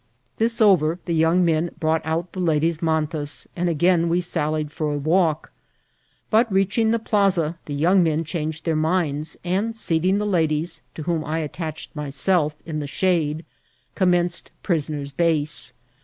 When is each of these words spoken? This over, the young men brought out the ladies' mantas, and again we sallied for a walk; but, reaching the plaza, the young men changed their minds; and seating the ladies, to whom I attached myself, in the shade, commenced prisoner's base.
This 0.37 0.59
over, 0.61 0.97
the 1.05 1.13
young 1.13 1.45
men 1.45 1.69
brought 1.79 2.01
out 2.03 2.31
the 2.33 2.39
ladies' 2.39 2.81
mantas, 2.81 3.45
and 3.55 3.69
again 3.69 4.09
we 4.09 4.19
sallied 4.19 4.71
for 4.71 4.91
a 4.91 4.97
walk; 4.97 5.51
but, 6.31 6.51
reaching 6.51 6.89
the 6.89 6.97
plaza, 6.97 7.59
the 7.65 7.75
young 7.75 8.01
men 8.01 8.23
changed 8.23 8.65
their 8.65 8.75
minds; 8.75 9.37
and 9.43 9.75
seating 9.75 10.17
the 10.17 10.25
ladies, 10.25 10.81
to 10.95 11.03
whom 11.03 11.23
I 11.23 11.37
attached 11.37 11.95
myself, 11.95 12.55
in 12.65 12.79
the 12.79 12.87
shade, 12.87 13.45
commenced 13.93 14.49
prisoner's 14.63 15.11
base. 15.11 15.71